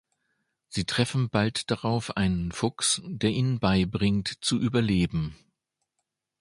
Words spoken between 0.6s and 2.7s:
Sie treffen bald darauf einen